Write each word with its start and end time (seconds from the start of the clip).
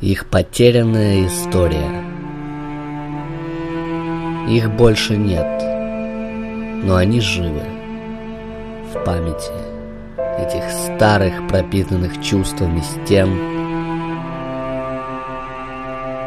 Их 0.00 0.24
потерянная 0.30 1.26
история. 1.26 1.90
Их 4.48 4.70
больше 4.70 5.18
нет, 5.18 5.62
но 6.82 6.96
они 6.96 7.20
живы 7.20 7.60
в 8.94 9.04
памяти 9.04 9.52
этих 10.38 10.70
старых 10.70 11.46
пропитанных 11.48 12.18
чувствами 12.22 12.80
стен. 12.80 13.28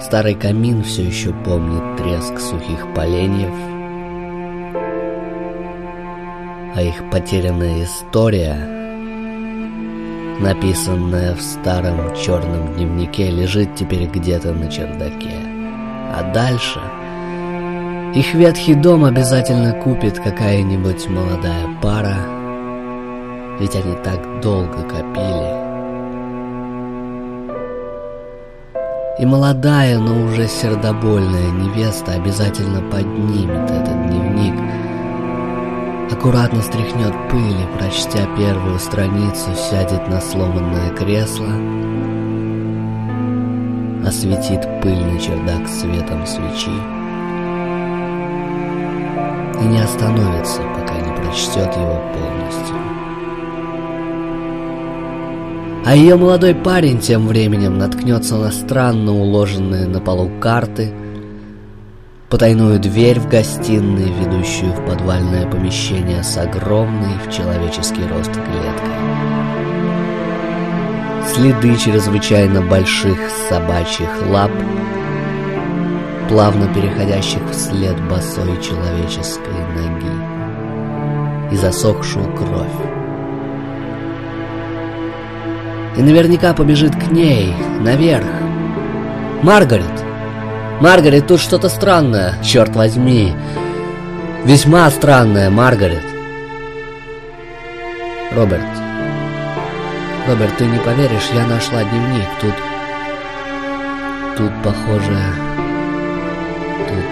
Старый 0.00 0.34
камин 0.34 0.82
все 0.82 1.04
еще 1.04 1.32
помнит 1.32 1.96
треск 1.96 2.40
сухих 2.40 2.92
поленьев, 2.92 3.54
а 6.74 6.82
их 6.82 7.08
потерянная 7.08 7.84
история, 7.84 8.79
написанная 10.40 11.34
в 11.34 11.42
старом 11.42 12.14
черном 12.16 12.74
дневнике, 12.74 13.30
лежит 13.30 13.74
теперь 13.74 14.06
где-то 14.06 14.52
на 14.52 14.70
чердаке. 14.70 15.36
А 16.12 16.32
дальше 16.34 16.80
их 18.14 18.34
ветхий 18.34 18.74
дом 18.74 19.04
обязательно 19.04 19.72
купит 19.72 20.18
какая-нибудь 20.18 21.08
молодая 21.08 21.68
пара, 21.80 22.16
ведь 23.60 23.76
они 23.76 23.94
так 24.02 24.40
долго 24.40 24.82
копили. 24.82 25.60
И 29.20 29.26
молодая, 29.26 29.98
но 29.98 30.24
уже 30.24 30.48
сердобольная 30.48 31.50
невеста 31.50 32.12
обязательно 32.12 32.80
поднимет 32.90 33.70
этот 33.70 34.08
дневник, 34.08 34.54
аккуратно 36.10 36.60
стряхнет 36.62 37.12
пыль 37.30 37.62
и, 37.62 37.78
прочтя 37.78 38.26
первую 38.36 38.78
страницу, 38.78 39.50
сядет 39.54 40.08
на 40.08 40.20
сломанное 40.20 40.90
кресло, 40.90 41.48
осветит 44.06 44.66
пыльный 44.82 45.20
чердак 45.20 45.68
светом 45.68 46.26
свечи 46.26 46.70
и 49.60 49.64
не 49.64 49.80
остановится, 49.80 50.62
пока 50.76 50.94
не 50.96 51.14
прочтет 51.16 51.76
его 51.76 52.00
полностью. 52.14 52.76
А 55.84 55.94
ее 55.94 56.16
молодой 56.16 56.54
парень 56.54 56.98
тем 56.98 57.26
временем 57.26 57.78
наткнется 57.78 58.36
на 58.36 58.50
странно 58.50 59.12
уложенные 59.12 59.86
на 59.86 60.00
полу 60.00 60.30
карты, 60.40 60.92
потайную 62.30 62.78
дверь 62.78 63.18
в 63.18 63.28
гостиной, 63.28 64.12
ведущую 64.12 64.72
в 64.72 64.86
подвальное 64.86 65.50
помещение 65.50 66.22
с 66.22 66.38
огромной 66.38 67.18
в 67.26 67.30
человеческий 67.30 68.04
рост 68.06 68.30
клеткой. 68.32 68.94
Следы 71.34 71.76
чрезвычайно 71.76 72.62
больших 72.62 73.18
собачьих 73.48 74.08
лап, 74.28 74.52
плавно 76.28 76.72
переходящих 76.72 77.42
вслед 77.50 78.00
босой 78.08 78.62
человеческой 78.62 79.66
ноги 79.74 81.52
и 81.52 81.56
засохшую 81.56 82.32
кровь. 82.36 82.68
И 85.96 86.02
наверняка 86.02 86.54
побежит 86.54 86.94
к 86.94 87.10
ней, 87.10 87.52
наверх. 87.80 88.26
«Маргарет! 89.42 90.09
Маргарет, 90.80 91.26
тут 91.26 91.40
что-то 91.40 91.68
странное, 91.68 92.34
черт 92.42 92.74
возьми! 92.74 93.34
Весьма 94.44 94.90
странное, 94.90 95.50
Маргарет!» 95.50 96.04
«Роберт, 98.34 98.80
Роберт, 100.26 100.56
ты 100.58 100.66
не 100.66 100.78
поверишь, 100.78 101.30
я 101.34 101.46
нашла 101.46 101.82
дневник. 101.82 102.28
Тут... 102.40 102.54
Тут, 104.36 104.52
похоже... 104.62 105.18
Тут 106.88 107.04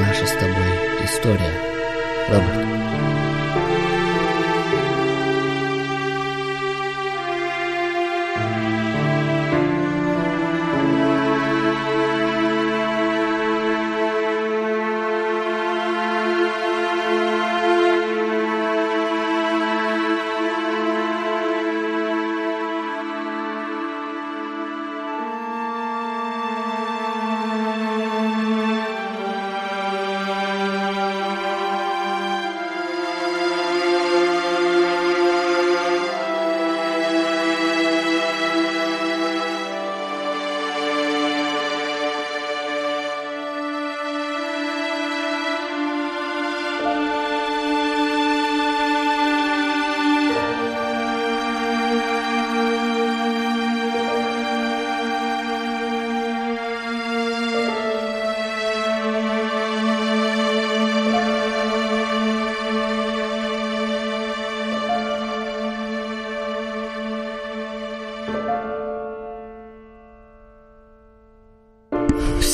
наша 0.00 0.26
с 0.26 0.32
тобой 0.32 1.04
история, 1.04 1.52
Роберт. 2.28 2.85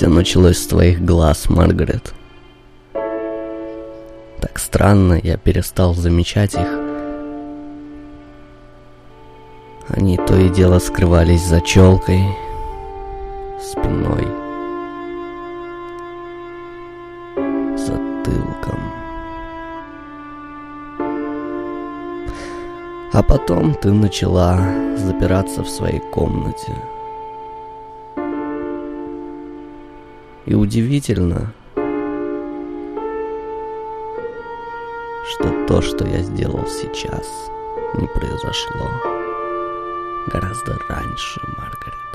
Все 0.00 0.08
началось 0.08 0.56
с 0.56 0.66
твоих 0.66 1.04
глаз, 1.04 1.50
Маргарет. 1.50 2.14
Так 4.40 4.58
странно, 4.58 5.20
я 5.22 5.36
перестал 5.36 5.92
замечать 5.94 6.54
их. 6.54 6.68
Они 9.88 10.16
то 10.16 10.38
и 10.38 10.48
дело 10.48 10.78
скрывались 10.78 11.44
за 11.44 11.60
челкой, 11.60 12.22
спиной, 13.60 14.26
затылком. 17.76 18.80
А 23.12 23.22
потом 23.22 23.74
ты 23.74 23.92
начала 23.92 24.62
запираться 24.96 25.62
в 25.62 25.68
своей 25.68 26.00
комнате. 26.00 26.72
И 30.50 30.54
удивительно, 30.54 31.54
что 35.28 35.66
то, 35.68 35.80
что 35.80 36.04
я 36.04 36.22
сделал 36.22 36.66
сейчас, 36.66 37.52
не 37.94 38.08
произошло 38.08 38.90
гораздо 40.26 40.76
раньше, 40.88 41.40
Маргарет. 41.56 42.09